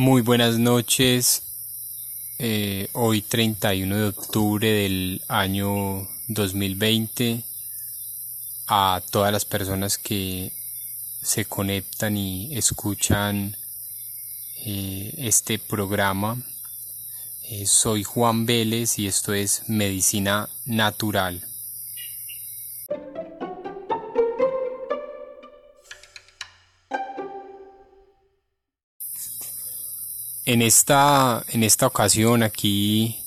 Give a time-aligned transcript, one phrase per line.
[0.00, 1.42] Muy buenas noches.
[2.38, 7.44] Eh, hoy 31 de octubre del año 2020
[8.66, 10.52] a todas las personas que
[11.20, 13.58] se conectan y escuchan
[14.64, 16.42] eh, este programa.
[17.50, 21.46] Eh, soy Juan Vélez y esto es Medicina Natural.
[30.52, 33.20] En esta, en esta ocasión aquí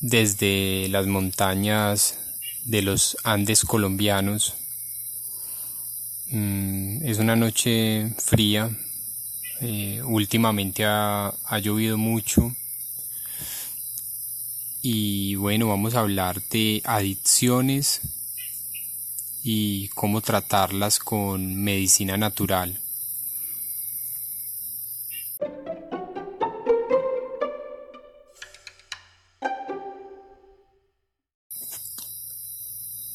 [0.00, 2.18] desde las montañas
[2.64, 4.54] de los Andes colombianos
[6.30, 8.70] mm, es una noche fría
[9.60, 12.50] eh, últimamente ha, ha llovido mucho.
[14.80, 18.00] Y bueno vamos a hablar de adicciones
[19.44, 22.80] y cómo tratarlas con medicina natural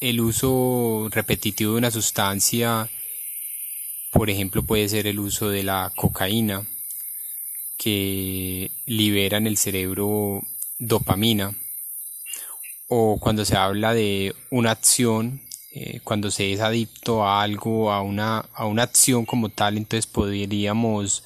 [0.00, 2.90] el uso repetitivo de una sustancia,
[4.10, 6.66] por ejemplo, puede ser el uso de la cocaína,
[7.82, 10.42] que liberan el cerebro
[10.78, 11.54] dopamina.
[12.88, 15.40] O cuando se habla de una acción
[15.74, 20.06] eh, cuando se es adicto a algo a una, a una acción como tal entonces
[20.06, 21.24] podríamos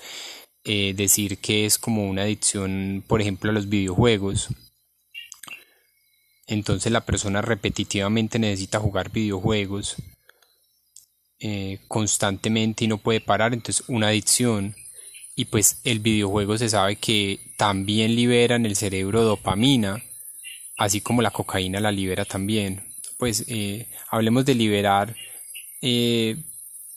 [0.62, 4.48] eh, decir que es como una adicción por ejemplo a los videojuegos.
[6.46, 9.96] Entonces la persona repetitivamente necesita jugar videojuegos
[11.40, 14.76] eh, constantemente y no puede parar entonces una adicción
[15.38, 20.02] y pues el videojuego se sabe que también libera en el cerebro dopamina,
[20.78, 22.88] así como la cocaína la libera también.
[23.18, 25.14] Pues eh, hablemos de liberar
[25.82, 26.36] eh,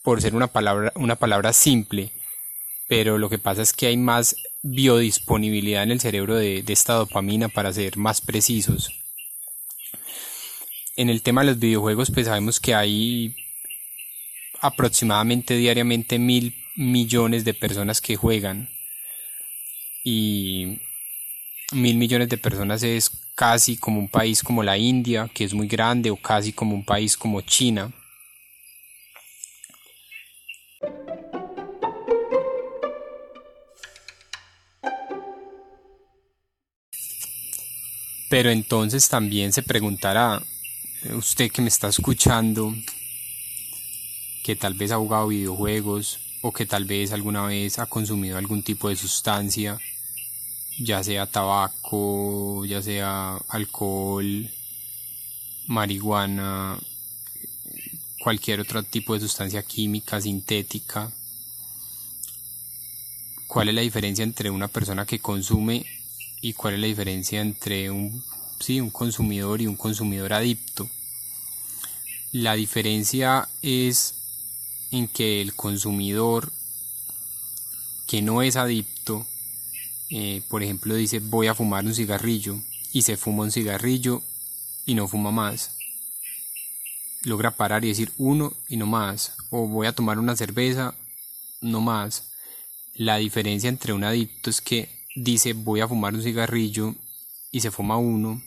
[0.03, 2.11] por ser una palabra, una palabra simple,
[2.87, 6.93] pero lo que pasa es que hay más biodisponibilidad en el cerebro de, de esta
[6.93, 8.89] dopamina para ser más precisos.
[10.95, 13.35] En el tema de los videojuegos, pues sabemos que hay
[14.61, 18.69] aproximadamente diariamente mil millones de personas que juegan
[20.01, 20.79] y
[21.73, 25.67] mil millones de personas es casi como un país como la India, que es muy
[25.67, 27.91] grande, o casi como un país como China.
[38.29, 40.41] Pero entonces también se preguntará,
[41.11, 42.73] usted que me está escuchando,
[44.45, 48.63] que tal vez ha jugado videojuegos, o que tal vez alguna vez ha consumido algún
[48.63, 49.79] tipo de sustancia,
[50.79, 54.49] ya sea tabaco, ya sea alcohol,
[55.67, 56.79] marihuana,
[58.19, 61.11] cualquier otro tipo de sustancia química, sintética.
[63.47, 65.85] ¿Cuál es la diferencia entre una persona que consume
[66.41, 68.23] y cuál es la diferencia entre un,
[68.59, 70.89] sí, un consumidor y un consumidor adicto?
[72.31, 74.13] La diferencia es
[74.91, 76.51] en que el consumidor
[78.07, 79.27] que no es adicto,
[80.09, 82.59] eh, por ejemplo, dice voy a fumar un cigarrillo
[82.91, 84.23] y se fuma un cigarrillo
[84.85, 85.77] y no fuma más.
[87.21, 89.33] Logra parar y decir uno y no más.
[89.51, 90.95] O voy a tomar una cerveza,
[91.61, 92.31] no más.
[92.95, 96.95] La diferencia entre un adicto es que dice voy a fumar un cigarrillo
[97.51, 98.41] y se fuma uno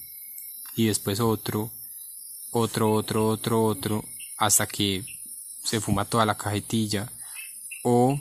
[0.74, 1.70] y después otro,
[2.50, 4.04] otro, otro, otro, otro,
[4.38, 5.04] hasta que
[5.62, 7.10] se fuma toda la cajetilla
[7.82, 8.18] o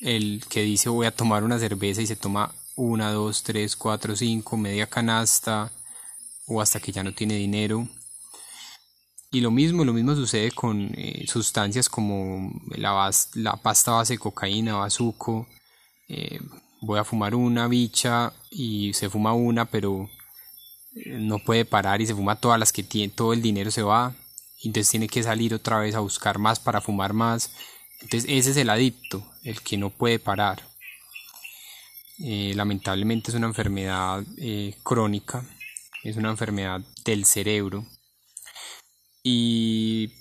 [0.00, 4.16] el que dice voy a tomar una cerveza y se toma una, dos, tres, cuatro,
[4.16, 5.70] cinco, media canasta
[6.46, 7.86] o hasta que ya no tiene dinero.
[9.32, 14.18] Y lo mismo, lo mismo sucede con eh, sustancias como la, la, pasta base de
[14.18, 15.46] cocaína, bazuco.
[16.08, 16.40] Eh,
[16.80, 20.10] voy a fumar una bicha y se fuma una, pero
[21.06, 24.14] no puede parar y se fuma todas las que tiene, todo el dinero se va,
[24.62, 27.52] entonces tiene que salir otra vez a buscar más para fumar más.
[28.00, 30.62] Entonces ese es el adicto, el que no puede parar.
[32.22, 35.42] Eh, lamentablemente es una enfermedad eh, crónica,
[36.02, 37.86] es una enfermedad del cerebro.
[39.22, 40.12] Y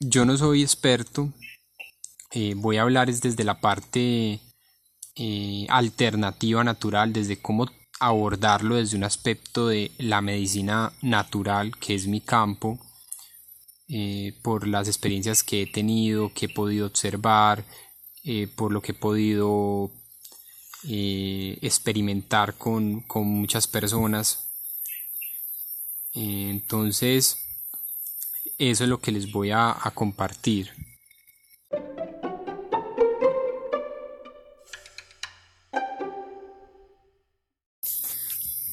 [0.00, 1.32] yo no soy experto,
[2.32, 4.40] eh, voy a hablar desde la parte
[5.68, 7.66] alternativa natural, desde cómo
[8.00, 12.80] abordarlo desde un aspecto de la medicina natural, que es mi campo,
[14.42, 17.64] por las experiencias que he tenido, que he podido observar,
[18.56, 19.90] por lo que he podido
[20.86, 24.50] eh, experimentar con, muchas personas.
[26.12, 27.38] entonces,
[28.58, 30.70] eso es lo que les voy a, compartir.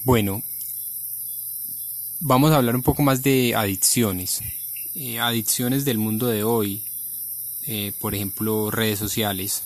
[0.04, 0.44] Bueno,
[2.20, 4.42] vamos a hablar un poco más de adicciones.
[4.94, 6.84] Eh, adicciones del mundo de hoy,
[7.66, 9.64] eh, por ejemplo, redes sociales.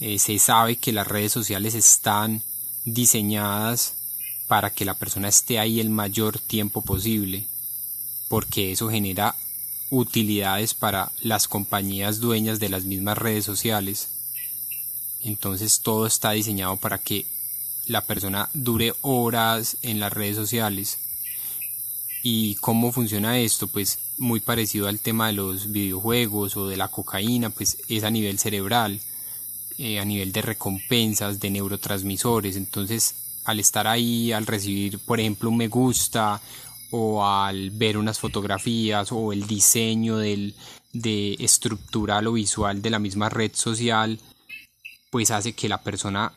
[0.00, 2.42] Eh, se sabe que las redes sociales están
[2.84, 3.94] diseñadas
[4.48, 7.46] para que la persona esté ahí el mayor tiempo posible,
[8.28, 9.36] porque eso genera
[9.90, 14.08] utilidades para las compañías dueñas de las mismas redes sociales.
[15.20, 17.26] Entonces todo está diseñado para que
[17.86, 20.98] la persona dure horas en las redes sociales.
[22.28, 23.68] ¿Y cómo funciona esto?
[23.68, 28.10] Pues muy parecido al tema de los videojuegos o de la cocaína, pues es a
[28.10, 29.00] nivel cerebral
[29.78, 32.56] eh, a nivel de recompensas, de neurotransmisores.
[32.56, 33.14] Entonces,
[33.44, 36.42] al estar ahí, al recibir, por ejemplo, un me gusta
[36.90, 40.56] o al ver unas fotografías o el diseño del,
[40.92, 44.18] de estructural o visual de la misma red social,
[45.12, 46.32] pues hace que la persona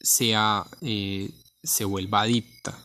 [0.00, 1.32] sea, eh,
[1.64, 2.78] se vuelva adicta.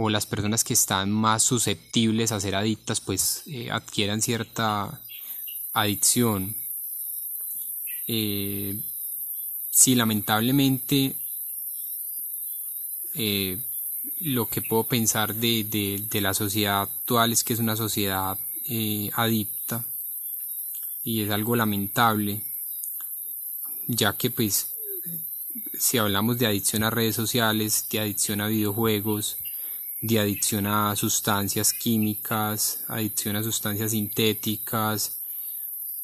[0.00, 5.00] O las personas que están más susceptibles a ser adictas, pues eh, adquieran cierta
[5.72, 6.54] adicción.
[8.06, 8.80] Eh,
[9.72, 11.16] sí, lamentablemente,
[13.14, 13.58] eh,
[14.20, 19.84] lo que puedo pensar de, la sociedad actual es que es una sociedad eh, adicta
[21.02, 22.44] y es algo lamentable,
[23.86, 24.74] ya que pues
[25.78, 29.36] si hablamos de adicción a redes sociales, de adicción a videojuegos,
[30.00, 35.24] de adicción a sustancias químicas, adicción a sustancias sintéticas,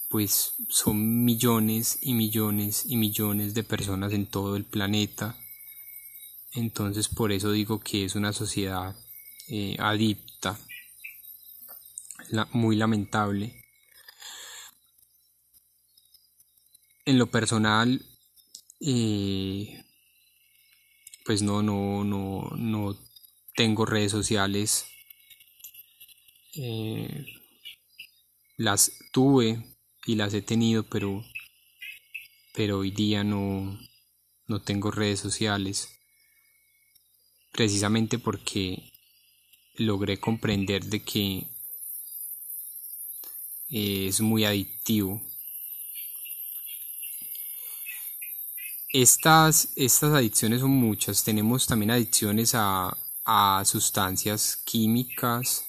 [0.08, 5.36] pues son millones y millones y millones de personas en todo el planeta.
[6.52, 8.96] Entonces por eso digo que es una sociedad
[9.48, 10.58] eh, adicta,
[12.52, 13.60] muy lamentable.
[17.04, 18.04] En lo personal,
[18.80, 19.84] eh,
[21.24, 22.96] pues no, no, no, no
[23.54, 24.86] tengo redes sociales.
[26.54, 27.26] Eh,
[28.56, 31.24] las tuve y las he tenido, pero,
[32.52, 33.78] pero hoy día no,
[34.46, 35.88] no tengo redes sociales.
[37.52, 38.92] Precisamente porque
[39.76, 41.46] logré comprender de que
[43.70, 45.22] es muy adictivo.
[48.92, 51.24] Estas, estas adicciones son muchas.
[51.24, 55.66] Tenemos también adicciones a, a sustancias químicas,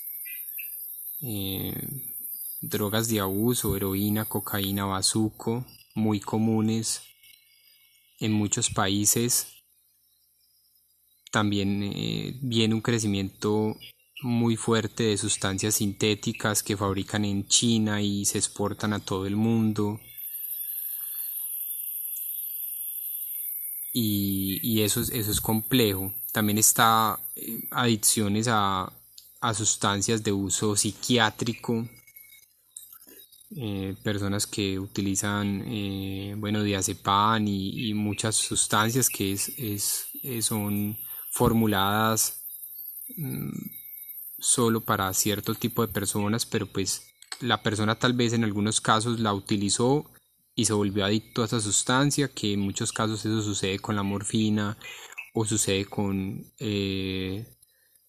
[1.21, 1.73] eh,
[2.61, 7.01] drogas de abuso, heroína, cocaína, bazuco, muy comunes
[8.19, 9.47] en muchos países.
[11.31, 13.77] También eh, viene un crecimiento
[14.21, 19.35] muy fuerte de sustancias sintéticas que fabrican en China y se exportan a todo el
[19.35, 19.99] mundo.
[23.97, 26.13] Y, eso, eso es complejo.
[26.35, 28.91] También está eh, adicciones a,
[29.39, 31.87] a sustancias de uso psiquiátrico,
[33.55, 40.41] eh, personas que utilizan eh, bueno diazepam y, y, muchas sustancias que es, es, eh,
[40.41, 40.97] son
[41.31, 42.43] formuladas
[43.15, 43.51] mm,
[44.37, 47.07] solo para cierto tipo de personas pero pues
[47.39, 50.11] la persona tal vez en algunos casos la utilizó
[50.53, 54.03] y se volvió adicto a esa sustancia que en muchos casos eso sucede con la
[54.03, 54.77] morfina
[55.35, 56.51] o sucede con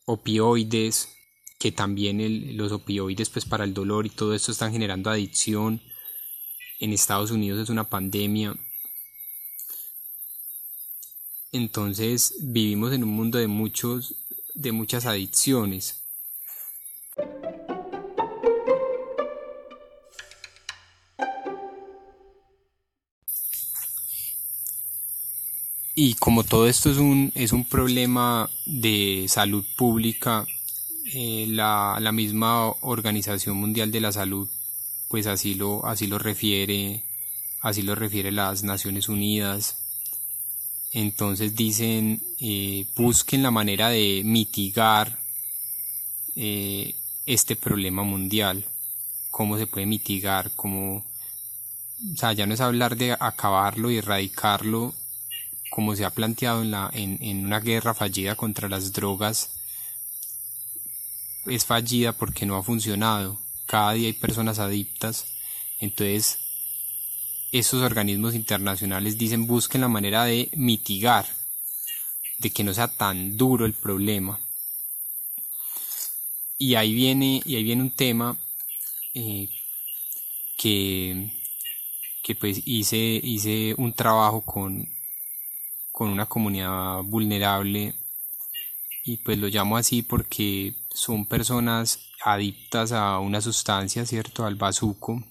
[0.06, 1.09] opioides
[1.59, 5.83] que también los opioides pues para el dolor y todo esto están generando adicción.
[6.78, 8.54] En Estados Unidos es una pandemia.
[11.52, 14.14] Entonces vivimos en un mundo de muchos
[14.54, 16.04] de muchas adicciones.
[25.99, 30.47] Y como todo esto es un, es un problema de salud pública,
[31.15, 34.47] eh, la, la, misma Organización Mundial de la Salud,
[35.09, 37.03] pues así lo, así lo refiere,
[37.62, 39.79] así lo refiere las Naciones Unidas.
[40.93, 45.19] Entonces dicen, eh, busquen la manera de mitigar
[46.37, 48.67] eh, este problema mundial,
[49.31, 54.93] cómo se puede mitigar, cómo, o sea, ya no es hablar de acabarlo y erradicarlo
[55.76, 59.61] como se ha planteado en, la, en, en una guerra fallida contra las drogas,
[61.45, 63.38] es fallida porque no ha funcionado.
[63.66, 65.26] Cada día hay personas adictas.
[65.78, 66.38] Entonces,
[67.52, 71.26] esos organismos internacionales dicen busquen la manera de mitigar,
[72.38, 74.40] de que no sea tan duro el problema.
[76.56, 78.35] Y ahí viene, y ahí viene un tema
[79.12, 79.50] eh,
[80.56, 81.30] que,
[82.23, 84.96] que pues hice, hice un trabajo con,
[85.97, 87.95] con una comunidad vulnerable
[89.03, 94.45] y pues lo llamo así porque son personas adictas a una sustancia, ¿cierto?
[94.45, 95.25] Al bazuco.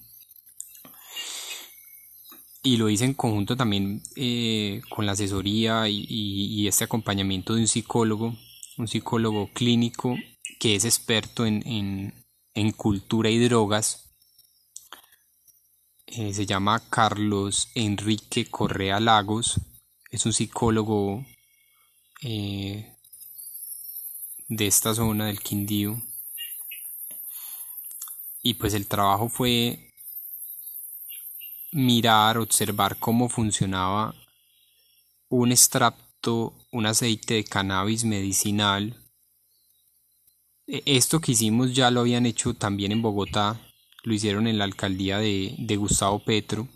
[2.64, 7.68] Y lo hice en conjunto también eh, con la asesoría y, este acompañamiento de un
[7.68, 8.34] psicólogo,
[8.76, 10.16] un psicólogo clínico
[10.58, 12.12] que es experto en,
[12.54, 14.16] en, cultura y drogas.
[16.08, 19.60] Eh, se llama Carlos Enrique Correa Lagos
[20.10, 21.24] es un psicólogo
[22.22, 22.96] eh,
[24.48, 26.00] de esta zona del Quindío.
[28.42, 29.92] Y pues el trabajo fue
[31.72, 34.14] mirar, observar cómo funcionaba
[35.28, 38.96] un extracto, un aceite de cannabis medicinal.
[40.68, 43.60] E, esto que hicimos ya lo habían hecho también en Bogotá,
[44.04, 46.68] lo hicieron en la alcaldía de, Gustavo Petro,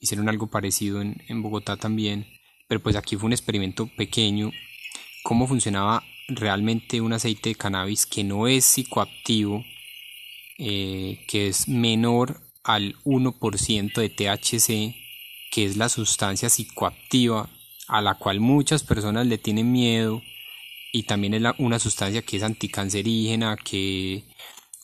[0.00, 2.33] hicieron algo parecido en, en Bogotá también
[2.74, 4.50] pero pues aquí fue un experimento pequeño,
[5.22, 9.64] cómo funcionaba realmente un aceite de cannabis que no es psicoactivo,
[10.58, 14.96] eh, que es menor al 1% de THC,
[15.52, 17.48] que es la sustancia psicoactiva
[17.86, 20.20] a la cual muchas personas le tienen miedo
[20.92, 24.24] y también es una sustancia que es anticancerígena, que,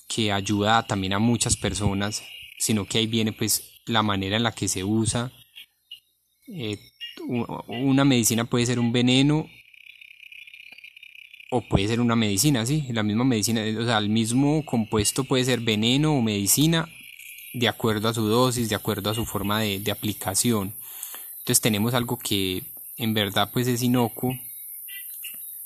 [0.07, 2.23] que ayuda también a muchas personas,
[2.57, 5.33] sino que ahí viene pues la manera en la que se usa,
[6.47, 6.79] eh,
[7.29, 9.49] una medicina puede ser un veneno
[11.51, 15.45] o puede ser una medicina, sí, la misma medicina, o sea, el mismo compuesto puede
[15.45, 16.89] ser veneno o medicina
[17.53, 20.73] de acuerdo a su dosis, de acuerdo a su forma de, aplicación.
[21.41, 22.63] Entonces tenemos algo que
[22.97, 24.33] en verdad pues es inocuo,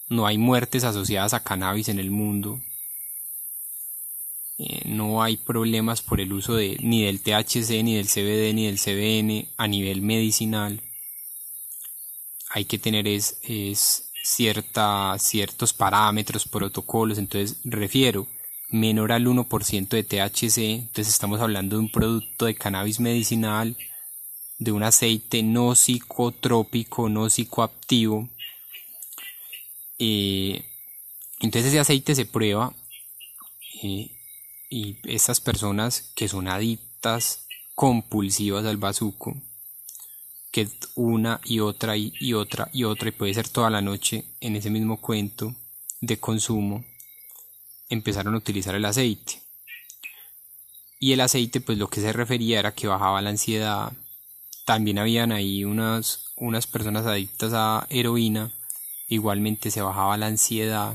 [0.09, 2.63] no hay muertes asociadas a cannabis en el mundo,
[4.57, 8.67] eh, no hay problemas por el uso de ni del THC, ni del CBD, ni
[8.67, 10.81] del CBN a nivel medicinal
[12.55, 18.29] hay que tener es, es cierta, ciertos parámetros, protocolos, entonces refiero
[18.71, 23.77] menor al 1% de THC, entonces estamos hablando de un producto de cannabis medicinal,
[24.59, 28.29] de un aceite no psicotrópico, no psicoactivo.
[29.99, 30.65] Eh,
[31.41, 32.73] entonces ese aceite se prueba
[33.83, 34.13] eh,
[34.71, 39.43] y estas personas que son adictas compulsivas al bazuco
[40.55, 44.55] que una y otra y, otra y otra y puede ser toda la noche en
[44.55, 45.53] ese mismo cuento
[46.01, 46.85] de consumo
[47.89, 49.43] empezaron a utilizar el aceite.
[51.01, 53.93] Y el aceite pues lo que se refería era que bajaba la ansiedad.
[54.65, 58.53] También habían ahí unas, unas personas adictas a heroína.
[59.09, 60.95] Igualmente se bajaba la ansiedad.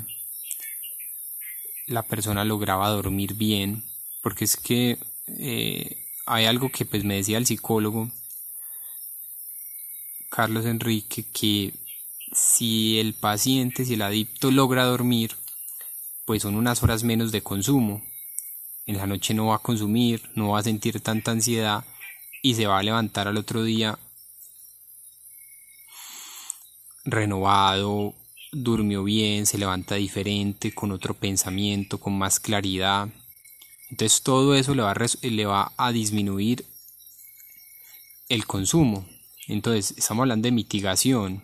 [1.85, 3.83] La persona lograba dormir bien.
[4.23, 4.97] Porque es que
[5.27, 8.09] eh, hay algo que pues me decía el psicólogo
[10.29, 11.73] Carlos Enrique que
[12.31, 15.35] si el paciente, si el adicto logra dormir,
[16.25, 18.03] pues son unas horas menos de consumo.
[18.85, 21.83] En la noche no va a consumir, no va a sentir tanta ansiedad
[22.41, 23.97] y se va a levantar al otro día
[27.05, 28.13] renovado,
[28.51, 33.09] durmió bien, se levanta diferente, con otro pensamiento, con más claridad.
[33.89, 36.65] Entonces todo eso le va le va a disminuir
[38.27, 39.07] el consumo.
[39.49, 41.43] Entonces, estamos hablando de mitigación,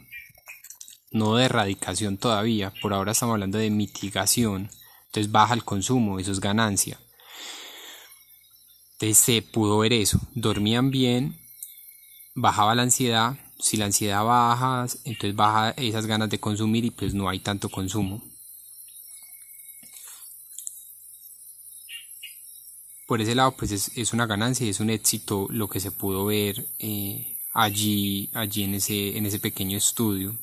[1.12, 2.72] no de erradicación todavía.
[2.82, 4.70] Por ahora estamos hablando de mitigación.
[5.08, 7.00] Entonces baja el consumo, eso es ganancia.
[8.94, 10.20] Entonces se pudo ver eso.
[10.36, 11.40] Dormían bien,
[12.36, 13.40] bajaba la ansiedad.
[13.58, 17.70] Si la ansiedad baja, entonces baja esas ganas de consumir y pues no hay tanto
[17.70, 18.22] consumo.
[23.08, 26.26] Por ese lado, pues es, una ganancia y es un éxito lo que se pudo
[26.26, 26.68] ver.
[26.80, 30.38] Eh, allí, allí en, ese, en ese pequeño estudio.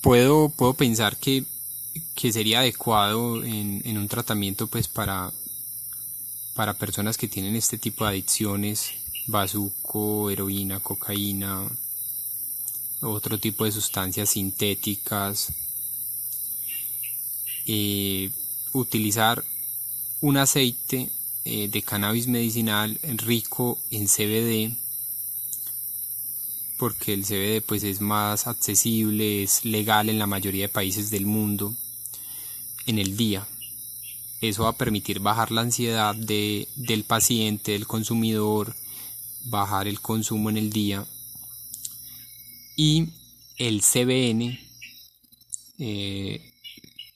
[0.00, 1.44] Puedo, puedo pensar que,
[2.14, 5.30] que sería adecuado en, en, un tratamiento pues para,
[6.54, 8.92] para personas que tienen este tipo de adicciones,
[9.26, 11.68] bazuco, heroína, cocaína,
[13.02, 15.52] otro tipo de sustancias sintéticas,
[17.66, 18.30] eh,
[18.72, 19.44] utilizar
[20.20, 21.10] un aceite
[21.44, 24.76] eh, de cannabis medicinal rico en CBD
[26.80, 31.26] porque el CBD pues es más accesible, es legal en la mayoría de países del
[31.26, 31.74] mundo
[32.86, 33.46] en el día.
[34.40, 38.74] Eso va a permitir bajar la ansiedad de, del paciente, del consumidor,
[39.44, 41.04] bajar el consumo en el día.
[42.76, 43.08] Y
[43.58, 44.58] el CBN,
[45.80, 46.49] eh,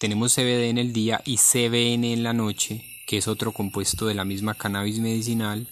[0.05, 4.13] tenemos CBD en el día y CBN en la noche, que es otro compuesto de
[4.13, 5.67] la misma cannabis medicinal.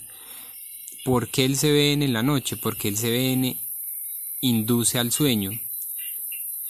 [1.04, 2.56] ¿Por qué el CBN en la noche?
[2.56, 3.58] Porque el CBN
[4.40, 5.50] induce al sueño.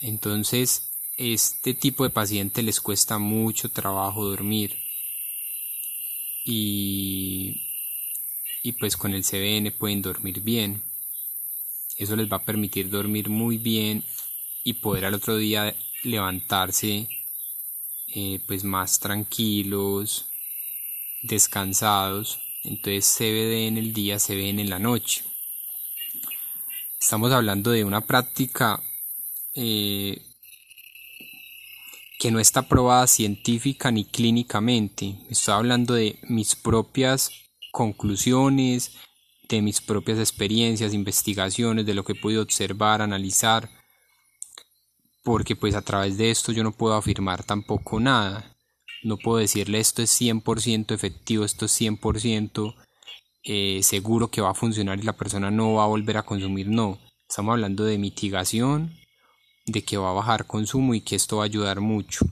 [0.01, 4.77] Entonces, este tipo de pacientes les cuesta mucho trabajo dormir.
[6.43, 7.61] Y,
[8.61, 10.81] y pues con el CBN pueden dormir bien.
[11.95, 14.03] Eso les va a permitir dormir muy bien
[14.65, 17.07] y poder al otro día levantarse
[18.15, 20.29] eh, pues más tranquilos,
[21.23, 22.39] descansados.
[22.63, 25.23] Entonces CBD en el día, CBN en la noche.
[26.99, 28.81] Estamos hablando de una práctica
[29.55, 30.21] eh,
[32.19, 35.17] que no está probada científica ni clínicamente.
[35.29, 37.31] Estoy hablando de mis propias
[37.71, 38.91] conclusiones,
[39.49, 43.69] de mis propias experiencias, investigaciones, de lo que he podido observar, analizar,
[45.23, 48.55] porque pues a través de esto yo no puedo afirmar tampoco nada.
[49.03, 52.75] No puedo decirle esto es 100% efectivo, esto es 100%
[53.45, 56.67] eh, seguro que va a funcionar y la persona no va a volver a consumir,
[56.67, 56.99] no.
[57.27, 58.95] Estamos hablando de mitigación,
[59.65, 62.25] de que va a bajar consumo y que esto va a ayudar mucho.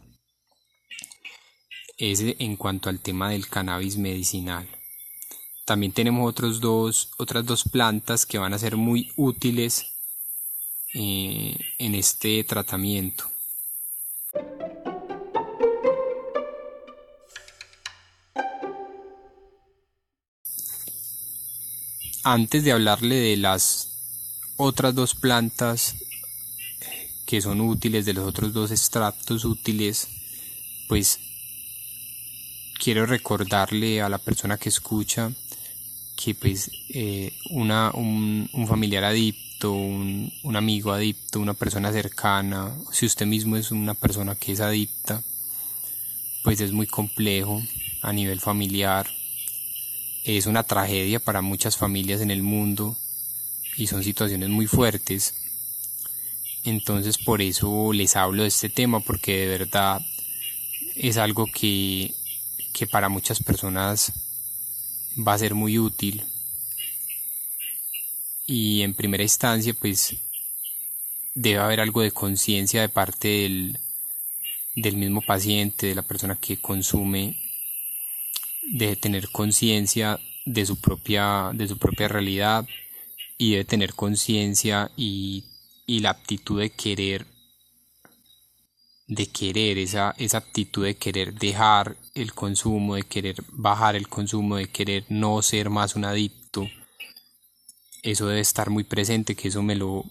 [1.98, 4.68] Es en cuanto al tema del cannabis medicinal.
[5.66, 9.91] También tenemos otros dos, otras dos plantas que van a ser muy útiles
[10.94, 13.32] eh, en este tratamiento.
[22.24, 23.88] antes de hablarle de las
[24.58, 25.96] otras dos plantas
[27.26, 30.08] que son útiles, de los otros dos extractos útiles,
[30.88, 31.20] pues
[32.80, 35.32] quiero recordarle a la persona que escucha
[36.18, 43.06] que pues eh, una, un, familiar adicto, un, un amigo adicto, una persona cercana, si
[43.06, 45.22] usted mismo es una persona que es adicta,
[46.44, 47.62] pues es muy complejo
[48.02, 49.08] a nivel familiar,
[50.24, 52.98] es una tragedia para muchas familias en el mundo
[53.78, 55.36] y son situaciones muy fuertes.
[56.64, 60.02] Entonces por eso les hablo de este tema porque de verdad
[60.96, 62.14] es algo que,
[62.74, 64.14] que para muchas personas
[65.18, 66.24] va a ser muy útil.
[68.46, 70.16] Y en primera instancia pues
[71.34, 73.80] debe haber algo de conciencia de parte del,
[74.76, 77.38] del mismo paciente, de la persona que consume
[78.64, 82.68] debe tener conciencia de su propia de su propia realidad
[83.38, 85.46] y debe tener conciencia y,
[85.86, 87.26] y, la aptitud de querer
[89.08, 94.56] de querer esa esa aptitud de querer dejar el consumo de querer bajar el consumo
[94.56, 96.41] de querer no ser más un adicto
[98.02, 100.06] eso debe estar muy presente que eso me lo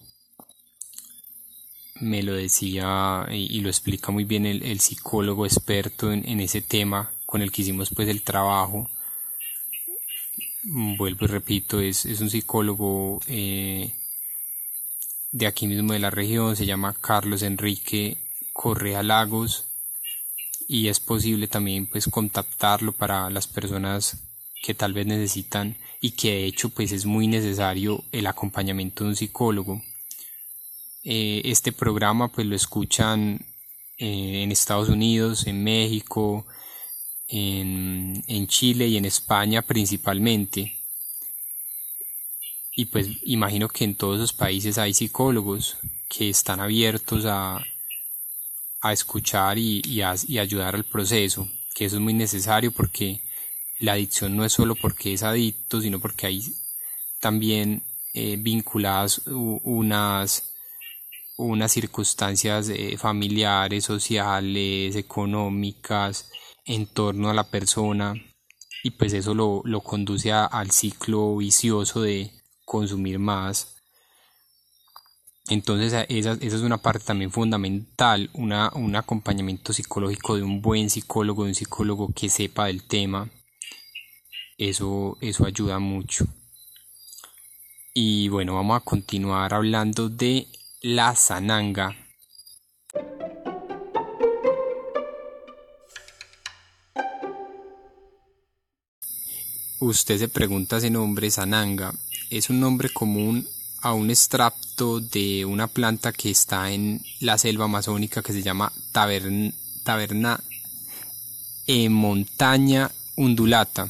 [2.01, 7.41] me lo decía y, lo explica muy bien el, psicólogo experto en, ese tema con
[7.41, 8.89] el que hicimos pues el trabajo.
[10.63, 13.93] Vuelvo y repito, es, un psicólogo eh,
[15.31, 18.17] de aquí mismo de la región, se llama Carlos Enrique
[18.51, 19.65] Correa Lagos
[20.67, 24.30] y es posible también pues contactarlo para las personas
[24.61, 29.11] que tal vez necesitan y que de hecho pues es muy necesario el acompañamiento de
[29.11, 29.81] un psicólogo.
[31.03, 33.45] Eh, este programa pues lo escuchan
[33.97, 36.45] eh, en Estados Unidos, en México,
[37.27, 40.77] en, en Chile y en España principalmente.
[42.75, 47.63] Y pues imagino que en todos los países hay psicólogos que están abiertos a,
[48.81, 53.21] a escuchar y, y, a, y, ayudar al proceso, que eso es muy necesario porque
[53.81, 56.41] la adicción no es solo porque es adicto, sino porque hay
[57.19, 60.47] también eh, vinculadas unas
[61.37, 66.29] unas circunstancias eh, familiares, sociales, económicas,
[66.65, 68.13] en torno a la persona
[68.83, 72.31] y pues eso lo, conduce al ciclo vicioso de
[72.65, 73.75] consumir más.
[75.49, 80.89] Entonces esa, esa, es una parte también fundamental, una, un acompañamiento psicológico de un buen
[80.89, 83.29] psicólogo, de un psicólogo que sepa del tema.
[84.61, 86.27] Eso, eso ayuda mucho.
[87.95, 90.47] Y bueno, vamos a continuar hablando de
[90.83, 91.95] la sananga.
[99.79, 101.91] Usted se pregunta ese nombre sananga.
[102.29, 103.47] Es un nombre común
[103.81, 108.71] a un extracto de una planta que está en la selva amazónica que se llama
[108.91, 110.39] taberna
[111.65, 113.89] e montaña undulata.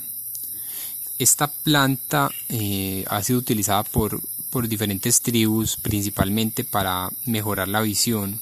[1.21, 8.41] Esta planta eh, ha sido utilizada por, por diferentes tribus principalmente para mejorar la visión,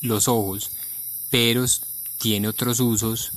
[0.00, 0.70] los ojos,
[1.28, 1.64] pero
[2.18, 3.32] tiene otros usos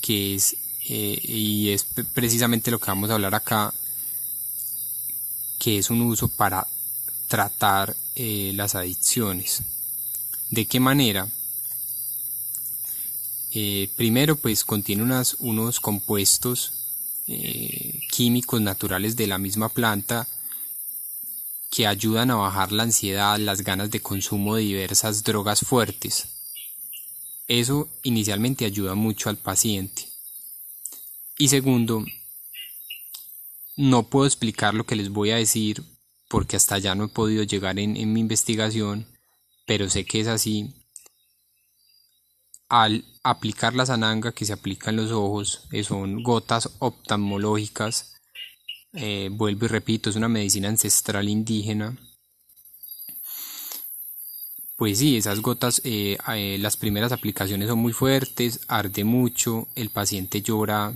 [0.00, 0.56] que es
[0.88, 3.74] eh, y es precisamente lo que vamos a hablar acá,
[5.58, 6.68] que es un uso para
[7.26, 9.62] tratar eh, las adicciones.
[10.48, 11.26] ¿De qué manera?
[13.96, 16.81] Primero, pues contiene unas, unos compuestos
[18.10, 20.28] químicos naturales de la misma planta
[21.70, 26.28] que ayudan a bajar la ansiedad, las ganas de consumo de diversas drogas fuertes.
[27.48, 30.08] Eso inicialmente ayuda mucho al paciente.
[31.38, 32.04] Y segundo,
[33.76, 35.82] no puedo explicar lo que les voy a decir
[36.32, 39.06] porque hasta ya no he podido llegar en, mi investigación,
[39.66, 40.72] pero sé que es así.
[42.72, 48.14] Al aplicar la sananga que se aplica en los ojos, eh, son gotas oftalmológicas,
[48.94, 51.98] eh, vuelvo y repito, es una medicina ancestral indígena.
[54.78, 56.16] Pues sí, esas gotas, eh,
[56.60, 60.94] las primeras aplicaciones son muy fuertes, arde mucho, el paciente llora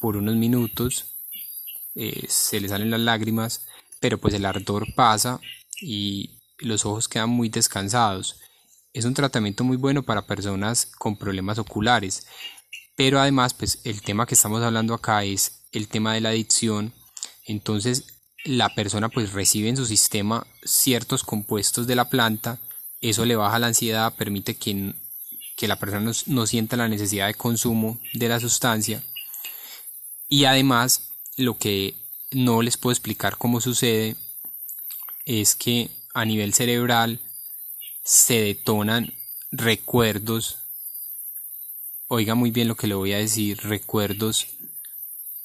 [0.00, 1.18] por unos minutos,
[1.94, 3.66] se le salen las lágrimas,
[4.00, 5.40] pero pues el ardor pasa
[5.78, 8.40] y los ojos quedan muy descansados.
[8.92, 12.26] Es un tratamiento muy bueno para personas con problemas oculares,
[12.94, 16.92] pero además pues el tema que estamos hablando acá es el tema de la adicción,
[17.46, 18.04] entonces
[18.44, 22.58] la persona pues recibe en su sistema ciertos compuestos de la planta,
[23.00, 24.94] eso le baja la ansiedad, permite que,
[25.56, 29.02] que la persona no sienta la necesidad de consumo de la sustancia.
[30.28, 31.94] Y además, lo que
[32.30, 34.16] no les puedo explicar cómo sucede
[35.24, 37.20] es que a nivel cerebral
[38.02, 39.14] se detonan
[39.50, 40.58] recuerdos.
[42.08, 44.48] Oiga muy bien lo que le voy a decir, recuerdos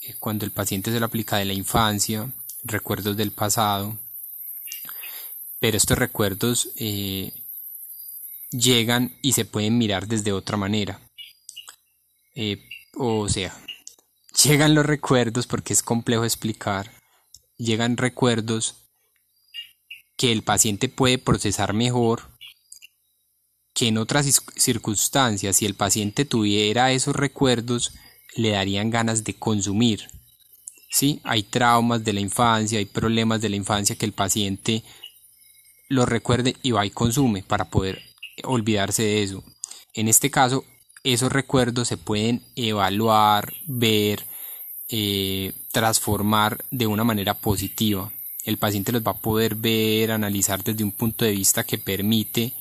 [0.01, 2.31] eh, cuando el paciente se lo aplica de la infancia,
[2.63, 3.97] recuerdos del pasado,
[5.59, 7.31] pero estos recuerdos eh,
[8.51, 10.99] llegan y se pueden mirar desde otra manera.
[12.35, 13.55] Eh, o sea,
[14.43, 16.91] llegan los recuerdos, porque es complejo explicar,
[17.57, 18.75] llegan recuerdos
[20.17, 22.36] que el paciente puede procesar mejor
[23.77, 27.93] que en otras circunstancias, si el paciente tuviera esos recuerdos,
[28.35, 30.09] le darían ganas de consumir.
[30.89, 31.21] ¿Sí?
[31.23, 34.81] Hay traumas de la infancia, hay problemas de la infancia que el paciente
[35.89, 38.01] los recuerde y va y consume para poder
[38.45, 39.43] olvidarse de eso.
[39.93, 40.65] En este caso,
[41.03, 44.25] esos recuerdos se pueden evaluar, ver,
[44.89, 48.11] eh, transformar de una manera positiva.
[48.43, 52.53] El paciente los va a poder ver, analizar desde un punto de vista que permite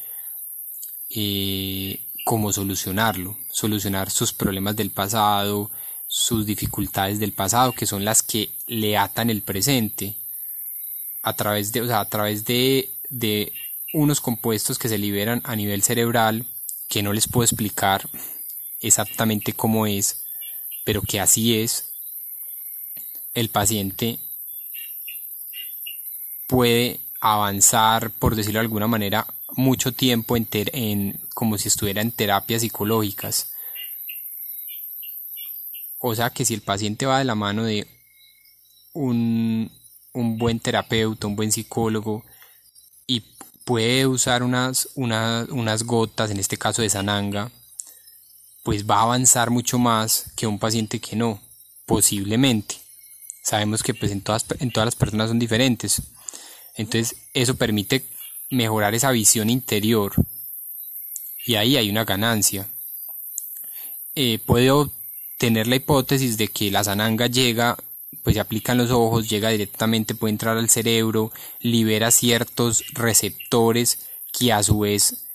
[1.11, 5.71] eh, cómo solucionarlo, solucionar sus problemas del pasado,
[6.09, 10.17] sus dificultades del pasado, que son las que le atan el presente,
[11.23, 13.53] a través de, a través de, de
[13.93, 16.47] unos compuestos que se liberan a nivel cerebral,
[16.89, 18.09] que no les puedo explicar
[18.81, 20.25] exactamente cómo es,
[20.85, 21.93] pero que así es,
[23.35, 24.19] el paciente
[26.47, 32.13] puede avanzar, por decirlo de alguna manera, mucho tiempo en, en como si estuviera en
[32.13, 33.53] terapias psicológicas.
[35.99, 37.87] O sea que si el paciente va de la mano de
[38.93, 39.71] un,
[40.13, 42.25] un buen terapeuta, un buen psicólogo,
[43.07, 43.21] y
[43.65, 47.51] puede usar unas, unas gotas, en este caso de sananga,
[48.63, 51.41] pues va a avanzar mucho más que un paciente que no,
[51.87, 52.87] posiblemente
[53.47, 56.03] sabemos que pues en todas, en todas las personas son diferentes.
[56.75, 58.05] Entonces eso permite
[58.51, 60.13] mejorar esa visión interior
[61.45, 62.69] y ahí hay una ganancia.
[64.15, 64.93] Eh, puedo
[65.39, 67.77] tener la hipótesis de que la sananga llega
[68.27, 71.31] pues se aplica en los ojos, llega directamente, puede entrar al cerebro,
[71.61, 74.01] libera ciertos receptores
[74.33, 75.29] que a su vez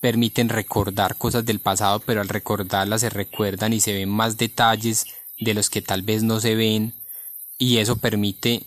[0.00, 5.06] permiten recordar cosas del pasado, pero al recordarlas se recuerdan y se ven más detalles
[5.40, 6.94] de los que tal vez no se ven
[7.58, 8.62] y eso permite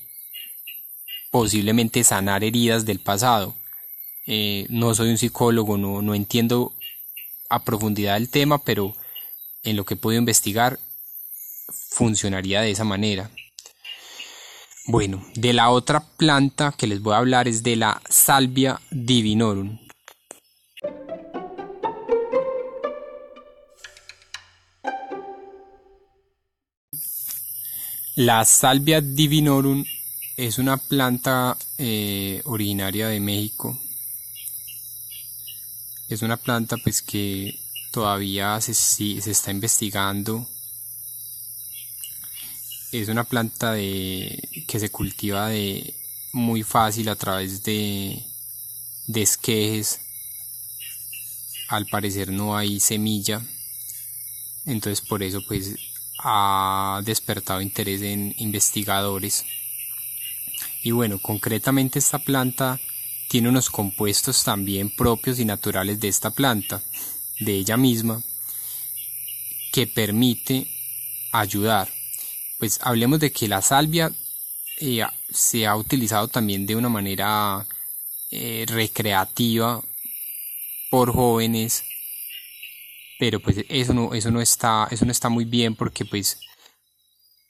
[1.31, 3.55] posiblemente sanar heridas del pasado.
[4.25, 6.73] Eh, no soy un psicólogo, no, no entiendo
[7.49, 8.95] a profundidad el tema, pero
[9.63, 10.79] en lo que he podido investigar
[11.89, 13.29] funcionaría de esa manera.
[14.85, 19.79] Bueno, de la otra planta que les voy a hablar es de la Salvia divinorum.
[28.15, 29.83] La Salvia divinorum
[30.37, 33.77] es una planta eh, originaria de México.
[36.09, 37.59] Es una planta pues que
[37.91, 40.47] todavía se, se está investigando.
[42.91, 45.95] Es una planta de, que se cultiva de
[46.33, 48.23] muy fácil a través de,
[49.07, 49.99] esquejes.
[51.67, 53.41] Al parecer no hay semilla.
[54.65, 55.75] Entonces por eso pues
[56.19, 59.43] ha despertado interés en investigadores.
[60.87, 62.79] Y bueno, concretamente esta planta
[63.27, 66.81] tiene unos compuestos también propios y naturales de esta planta,
[67.41, 68.23] de ella misma,
[69.73, 70.65] que permite
[71.33, 71.89] ayudar.
[72.57, 74.13] Pues hablemos de que la salvia
[74.79, 77.67] eh, se ha utilizado también de una manera
[78.31, 79.83] eh, recreativa
[80.89, 81.83] por jóvenes,
[83.19, 86.39] pero pues eso no, eso no está, eso no está muy bien porque pues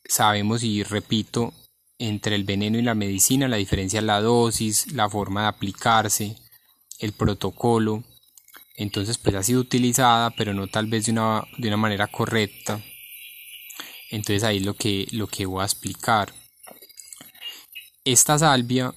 [0.08, 1.54] sabemos y repito
[1.99, 6.36] entre el veneno y la medicina, la diferencia es la dosis, la forma de aplicarse,
[6.99, 8.03] el protocolo.
[8.75, 12.81] Entonces, pues ha sido utilizada, pero no tal vez de una, de una manera correcta.
[14.10, 16.33] Entonces ahí lo que, lo que voy a explicar.
[18.05, 18.93] Esta salvia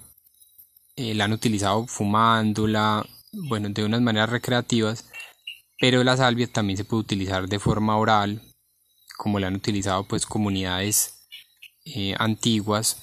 [0.97, 5.11] eh, la han utilizado fumándola, bueno, de unas maneras recreativas,
[5.81, 8.43] pero la salvia también se puede utilizar de forma oral,
[9.17, 11.20] como la han utilizado pues comunidades
[11.95, 12.99] eh, antiguas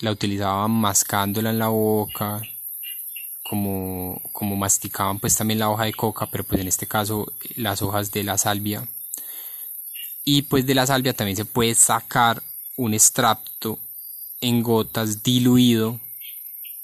[0.00, 2.42] la utilizaban mascándola en la boca,
[3.42, 7.82] como, como masticaban pues también la hoja de coca, pero pues en este caso las
[7.82, 8.86] hojas de la salvia.
[10.24, 12.42] Y pues de la salvia también se puede sacar
[12.76, 13.78] un extracto
[14.40, 16.00] en gotas diluido,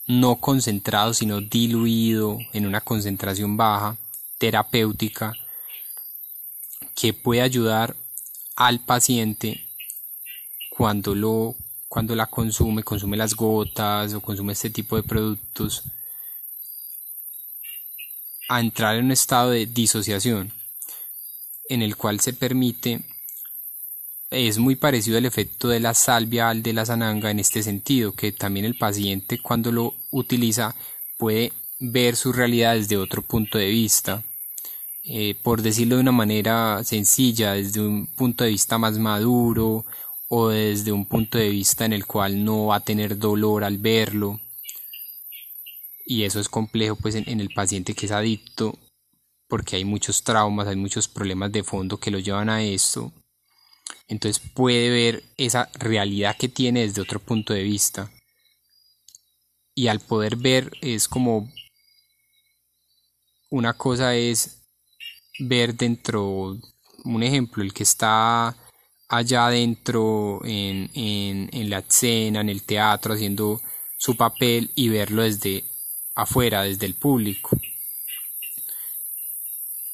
[0.07, 3.97] no concentrado, sino diluido en una concentración baja,
[4.39, 5.35] terapéutica,
[6.95, 7.97] que puede ayudar
[8.57, 9.70] al paciente
[10.81, 11.57] cuando lo
[11.89, 15.83] cuando la consume, consume las gotas o consume este tipo de productos,
[18.49, 20.51] a entrar en un estado de disociación
[21.69, 23.03] en el cual se permite
[24.31, 28.15] es muy parecido al efecto de la salvia al de la sananga en este sentido,
[28.15, 30.75] que también el paciente cuando lo utiliza
[31.19, 34.25] puede ver su realidad desde otro punto de vista,
[35.05, 39.85] eh, por decirlo de una manera sencilla, desde un punto de vista más maduro
[40.33, 43.79] o desde un punto de vista en el cual no va a tener dolor al
[43.79, 44.41] verlo.
[46.07, 48.79] Y eso es complejo pues en, el paciente que es adicto
[49.49, 53.13] porque hay muchos traumas, hay muchos problemas de fondo que lo llevan a esto.
[54.07, 58.09] Entonces puede ver esa realidad que tiene desde otro punto de vista.
[59.75, 61.53] Y al poder ver es como
[63.51, 64.63] una cosa es
[65.41, 66.57] ver dentro,
[67.03, 68.57] un ejemplo, el que está
[69.11, 73.61] allá adentro en, en, la escena, en el teatro, haciendo
[73.99, 75.65] su papel y verlo desde
[76.15, 77.59] afuera, desde el público.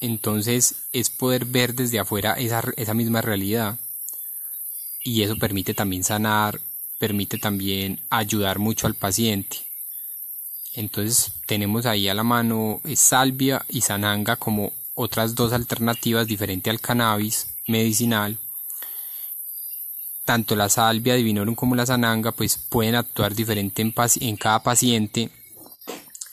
[0.01, 3.79] Entonces es poder ver desde afuera esa, esa misma realidad
[5.03, 6.61] y eso permite también sanar,
[6.99, 9.57] permite también ayudar mucho al paciente.
[10.75, 16.71] Entonces tenemos ahí a la mano eh, salvia y sananga como otras dos alternativas diferentes
[16.71, 18.39] al cannabis medicinal
[20.27, 25.31] tanto la salvia divinorum como la sananga pues pueden actuar diferente en, en cada paciente.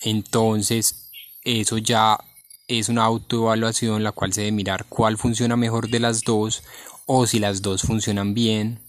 [0.01, 1.11] Entonces
[1.43, 2.19] eso ya
[2.67, 6.63] es una autoevaluación la cual se debe mirar cuál funciona mejor de las dos
[7.05, 8.79] o si las dos funcionan bien.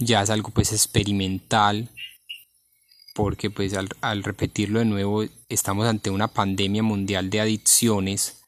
[0.00, 1.88] Ya es algo pues experimental
[3.14, 8.39] porque pues al, al repetirlo de nuevo estamos ante una pandemia mundial de adicciones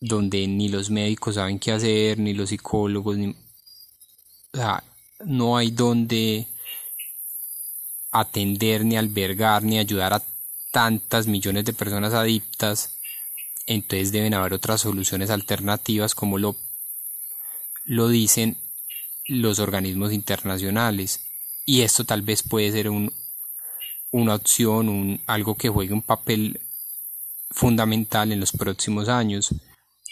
[0.00, 3.28] donde ni los médicos saben qué hacer, ni los psicólogos, ni...
[3.28, 4.82] o sea,
[5.24, 6.46] no hay donde
[8.10, 10.22] atender, ni albergar, ni ayudar a
[10.70, 12.98] tantas millones de personas adictas,
[13.66, 16.56] entonces deben haber otras soluciones alternativas como lo,
[17.84, 18.56] lo dicen
[19.26, 21.20] los organismos internacionales.
[21.66, 23.12] Y esto tal vez puede ser un,
[24.10, 26.60] una opción, un, algo que juegue un papel
[27.50, 29.54] fundamental en los próximos años.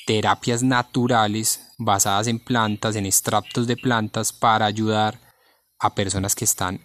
[0.07, 5.21] Terapias naturales basadas en plantas, en extractos de plantas para ayudar
[5.79, 6.81] a personas que están